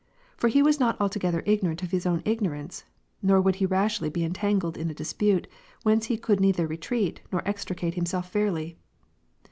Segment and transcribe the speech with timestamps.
[0.35, 2.85] For he was not altogether ignorant of his own ignorance,
[3.21, 5.45] nor would he rashly be entangled in a dispute,
[5.83, 8.79] whence he could neither retreat, nor extricate himself fairly.